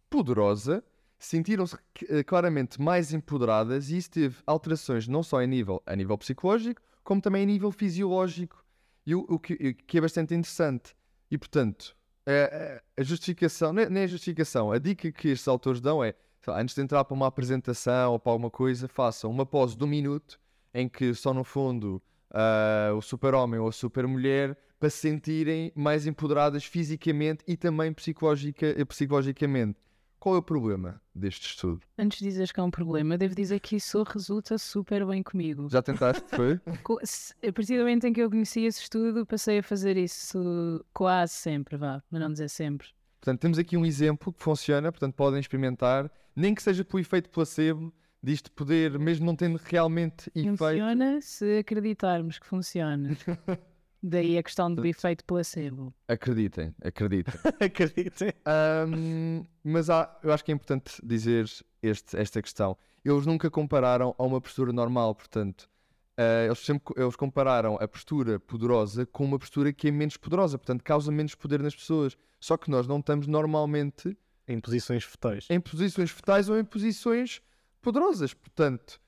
[0.08, 0.82] poderosa
[1.18, 1.76] sentiram-se
[2.08, 6.82] eh, claramente mais empoderadas e isso teve alterações não só a nível, a nível psicológico,
[7.02, 8.64] como também a nível fisiológico.
[9.06, 10.94] E o, o que, o que é bastante interessante.
[11.30, 15.80] E portanto, a, a- a justificação, é, nem a justificação, a dica que estes autores
[15.80, 16.14] dão é
[16.48, 19.86] antes de entrar para uma apresentação ou para alguma coisa, façam uma pose de um
[19.86, 20.38] minuto
[20.74, 26.06] em que só no fundo ah, o super-homem ou a super-mulher para se sentirem mais
[26.06, 29.78] empoderadas fisicamente e também psicologica, psicologicamente.
[30.24, 31.82] Qual é o problema deste estudo?
[31.98, 35.68] Antes de dizeres que é um problema, devo dizer que isso resulta super bem comigo.
[35.68, 36.58] Já tentaste, foi?
[37.46, 41.34] A partir do momento em que eu conheci esse estudo, passei a fazer isso quase
[41.34, 42.88] sempre, vá, mas não dizer sempre.
[43.20, 47.28] Portanto, temos aqui um exemplo que funciona, portanto, podem experimentar, nem que seja pelo efeito
[47.28, 50.56] placebo, disto poder, mesmo não tendo realmente efeito.
[50.56, 53.10] Funciona se acreditarmos que funciona.
[54.06, 55.94] Daí a questão do efeito placebo.
[56.06, 57.32] Acreditem, acreditem.
[57.58, 58.32] Acreditem.
[58.44, 61.46] Ahm, mas há- eu acho que é importante dizer
[61.82, 62.76] este- esta questão.
[63.02, 65.70] Eles nunca compararam a uma postura normal, portanto,
[66.18, 70.58] ah, eles sempre eles compararam a postura poderosa com uma postura que é menos poderosa,
[70.58, 72.14] portanto, causa menos poder nas pessoas.
[72.38, 74.14] Só que nós não estamos normalmente
[74.46, 75.46] Em posições fetais.
[75.48, 77.40] em posições fetais ou em posições
[77.80, 78.34] poderosas.
[78.34, 79.00] Portanto,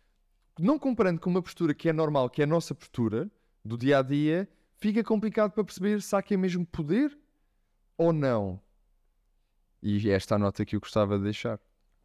[0.59, 3.31] não comparando com uma postura que é normal, que é a nossa postura
[3.63, 4.49] do dia a dia,
[4.79, 7.17] fica complicado para perceber se há aqui mesmo poder
[7.97, 8.61] ou não.
[9.83, 11.59] E esta é a nota que eu gostava de deixar.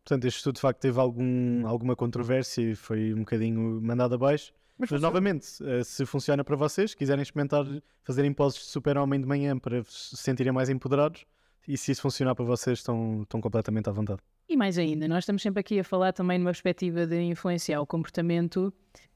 [0.04, 4.54] Portanto, este estudo de facto teve algum, alguma controvérsia e foi um bocadinho mandado abaixo.
[4.78, 5.08] Mas, funciona.
[5.08, 7.66] novamente, eh, se funciona para vocês, quiserem experimentar
[8.04, 11.24] fazerem poses de super-homem de manhã para se sentirem mais empoderados,
[11.68, 14.22] e se isso funcionar para vocês, estão, estão completamente à vontade.
[14.50, 17.86] E mais ainda, nós estamos sempre aqui a falar também numa perspectiva de influenciar o
[17.86, 18.74] comportamento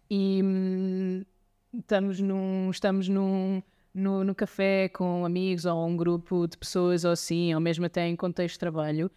[0.09, 1.23] e hum,
[1.79, 3.61] estamos, num, estamos num,
[3.93, 8.07] no, no café com amigos ou um grupo de pessoas ou assim, ou mesmo até
[8.07, 9.09] em contexto de trabalho.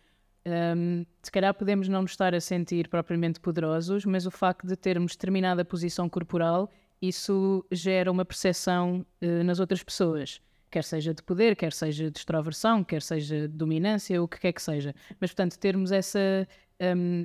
[0.76, 4.76] hum, se calhar podemos não nos estar a sentir propriamente poderosos, mas o facto de
[4.76, 10.40] termos determinada posição corporal, isso gera uma percepção eh, nas outras pessoas.
[10.70, 14.52] Quer seja de poder, quer seja de extroversão, quer seja de dominância, o que quer
[14.52, 14.94] que seja.
[15.18, 16.46] Mas, portanto, termos essa,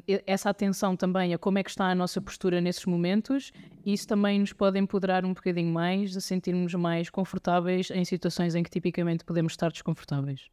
[0.08, 3.52] e- essa atenção também a como é que está a nossa postura nesses momentos,
[3.86, 8.64] isso também nos pode empoderar um bocadinho mais, a sentirmos mais confortáveis em situações em
[8.64, 10.50] que tipicamente podemos estar desconfortáveis.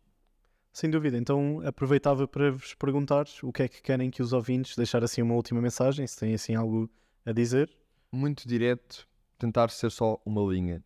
[0.73, 1.17] Sem dúvida.
[1.17, 5.21] Então, aproveitava para vos perguntar o que é que querem que os ouvintes deixar assim
[5.23, 6.89] uma última mensagem, se têm assim algo
[7.25, 7.71] a dizer.
[8.13, 9.09] Muito direto,
[9.39, 10.85] tentar ser só uma linha.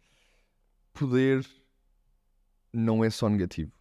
[0.92, 1.44] Poder
[2.72, 3.72] não é só negativo.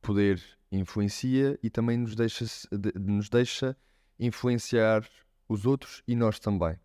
[0.00, 0.42] Poder
[0.78, 3.76] influencia e também nos deixa, de- nos deixa
[4.18, 5.08] influenciar
[5.48, 6.78] os outros e nós também.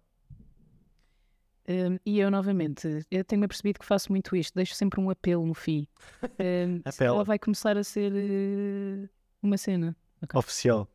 [1.67, 5.45] Hum, e eu, novamente, eu tenho-me apercebido que faço muito isto, deixo sempre um apelo
[5.45, 5.87] no fim.
[6.83, 7.15] Apela.
[7.15, 9.07] ela vai começar a ser eh,
[9.41, 9.95] uma cena.
[10.33, 10.87] Oficial.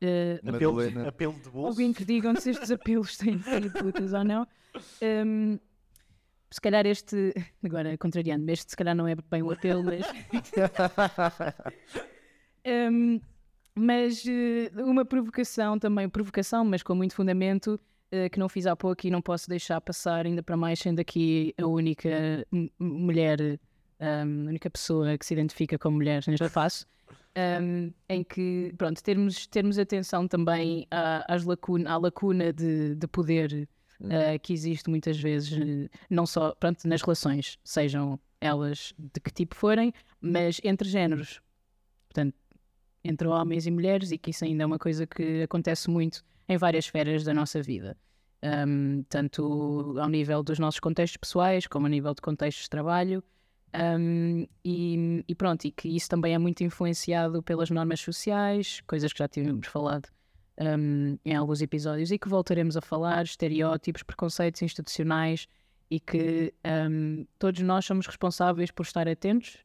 [0.00, 1.68] Eh, Apelo, apelo de bolso.
[1.68, 4.46] Ouvintes, digam se estes apelos têm sido úteis ou não.
[5.02, 5.58] Hum,
[6.50, 10.06] se calhar este, agora contrariando-me, este se calhar não é bem um apelo, mas.
[12.66, 13.20] Hum,
[13.74, 17.78] mas eh, uma provocação também, provocação, mas com muito fundamento,
[18.10, 20.98] eh, que não fiz há pouco e não posso deixar passar, ainda para mais, sendo
[21.00, 22.46] aqui a única
[22.78, 23.40] mulher,
[24.00, 26.86] hum, a única pessoa que se identifica como mulher neste espaço
[27.36, 33.06] um, em que, pronto, termos, termos atenção também à, às lacuna, à lacuna de, de
[33.06, 33.68] poder
[34.00, 35.58] uh, que existe muitas vezes,
[36.08, 41.40] não só pronto, nas relações, sejam elas de que tipo forem, mas entre géneros.
[42.08, 42.34] Portanto,
[43.06, 46.56] entre homens e mulheres e que isso ainda é uma coisa que acontece muito em
[46.56, 47.96] várias esferas da nossa vida.
[48.42, 53.22] Um, tanto ao nível dos nossos contextos pessoais, como a nível de contextos de trabalho.
[53.74, 59.12] Um, e, e, pronto, e que isso também é muito influenciado pelas normas sociais, coisas
[59.12, 60.08] que já tínhamos falado
[60.58, 65.46] um, em alguns episódios e que voltaremos a falar, estereótipos, preconceitos institucionais
[65.90, 66.52] e que
[67.38, 69.58] todos nós somos responsáveis por estar atentos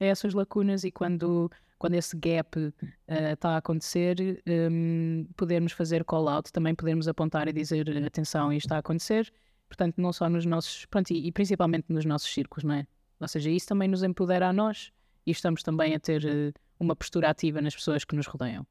[0.00, 2.72] a essas lacunas e quando, quando esse gap uh,
[3.06, 8.76] está a acontecer, um, podermos fazer call-out, também podermos apontar e dizer atenção, isto está
[8.76, 9.32] a acontecer,
[9.68, 12.86] portanto, não só nos nossos, pronto, e, e principalmente nos nossos círculos, não é?
[13.20, 14.92] Ou seja, isso também nos empodera a nós
[15.26, 18.66] e estamos também a ter uh, uma postura ativa nas pessoas que nos rodeiam.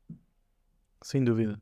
[1.02, 1.62] Sem dúvida.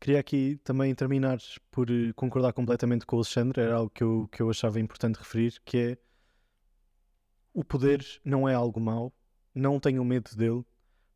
[0.00, 1.38] Queria aqui também terminar
[1.72, 5.16] por eh, concordar completamente com o Alexandre, era algo que eu, que eu achava importante
[5.16, 5.98] referir, que é
[7.52, 9.12] o poder não é algo mau,
[9.52, 10.64] não tenham medo dele,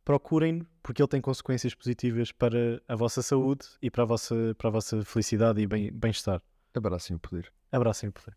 [0.05, 4.69] procurem-no porque ele tem consequências positivas para a vossa saúde e para a vossa, para
[4.69, 6.43] a vossa felicidade e bem-estar.
[6.75, 7.53] Abracem o poder.
[7.71, 8.37] Abracem o poder.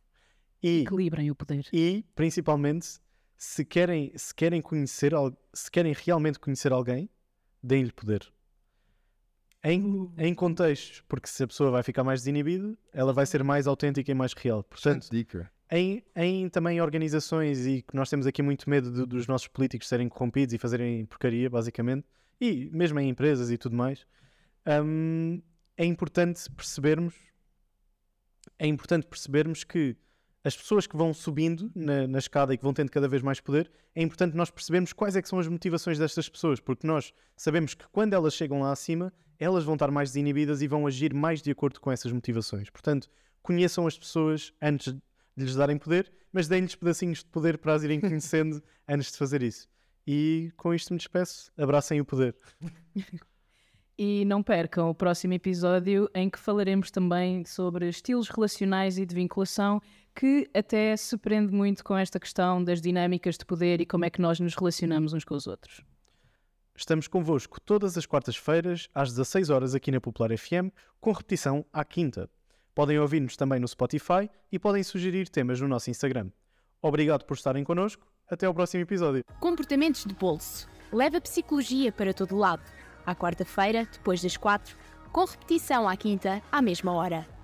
[0.62, 1.68] E, Equilibrem o poder.
[1.72, 3.00] E, principalmente,
[3.38, 5.14] se querem, se querem conhecer,
[5.54, 7.10] se querem realmente conhecer alguém,
[7.64, 8.32] deem-lhe poder
[9.66, 13.66] em, em contextos, porque se a pessoa vai ficar mais desinibida, ela vai ser mais
[13.66, 14.64] autêntica e mais real.
[14.64, 15.52] Portanto, dica.
[15.72, 19.88] Em, em também organizações e que nós temos aqui muito medo de, dos nossos políticos
[19.88, 22.06] serem corrompidos e fazerem porcaria, basicamente,
[22.40, 24.06] e mesmo em empresas e tudo mais,
[24.84, 25.42] hum,
[25.76, 27.16] é importante percebermos
[28.60, 29.98] é importante percebermos que
[30.44, 33.42] as pessoas que vão subindo na, na, escada e que vão tendo cada vez mais
[33.42, 37.74] poder, é importante nós percebermos quais é são as motivações destas pessoas, porque nós sabemos
[37.74, 41.42] que quando elas chegam lá acima, elas vão estar mais desinibidas e vão agir mais
[41.42, 42.70] de acordo com essas motivações.
[42.70, 43.10] Portanto,
[43.42, 44.96] conheçam as pessoas antes
[45.36, 49.18] de lhes darem poder, mas deem-lhes pedacinhos de poder para as irem conhecendo antes de
[49.18, 49.68] fazer isso.
[50.08, 51.52] E com isto me despeço.
[51.58, 52.36] Abracem o poder.
[53.98, 59.16] E não percam o próximo episódio em que falaremos também sobre estilos relacionais e de
[59.16, 59.82] vinculação,
[60.14, 64.10] que até se prende muito com esta questão das dinâmicas de poder e como é
[64.10, 65.82] que nós nos relacionamos uns com os outros.
[66.76, 71.86] Estamos convosco todas as quartas-feiras, às 16 horas aqui na Popular FM, com repetição à
[71.86, 72.30] quinta.
[72.76, 76.30] Podem ouvir-nos também no Spotify e podem sugerir temas no nosso Instagram.
[76.82, 78.06] Obrigado por estarem connosco.
[78.30, 79.24] Até ao próximo episódio.
[79.40, 80.68] Comportamentos de bolso.
[80.92, 82.64] Leva psicologia para todo lado.
[83.06, 84.76] À quarta-feira, depois das quatro,
[85.12, 87.35] com repetição à quinta, à mesma hora.